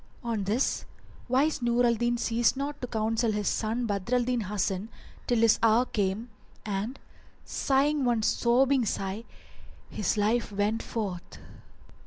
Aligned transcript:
On 0.23 0.45
this 0.45 0.85
wise 1.29 1.61
Nur 1.61 1.85
al 1.85 1.93
Din 1.93 2.17
ceased 2.17 2.57
not 2.57 2.81
to 2.81 2.87
counsel 2.87 3.33
his 3.33 3.47
son 3.47 3.85
Badr 3.85 4.15
al 4.15 4.23
Din 4.23 4.41
Hasan 4.41 4.89
till 5.27 5.37
his 5.37 5.59
hour 5.61 5.85
came 5.85 6.31
and, 6.65 6.97
sighing 7.45 8.03
one 8.03 8.23
sobbing 8.23 8.83
sigh, 8.83 9.25
his 9.91 10.17
life 10.17 10.51
went 10.51 10.81
forth. 10.81 11.37